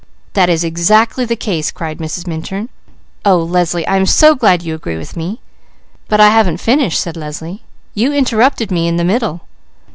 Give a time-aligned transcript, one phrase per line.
[0.33, 2.25] "That is exactly the case!" cried Mrs.
[2.25, 2.69] Minturn.
[3.23, 5.41] "Oh Leslie, I am so glad you agree with me!"
[6.07, 7.61] "But I haven't finished," said Leslie,
[7.93, 9.41] "you interrupted me in the middle.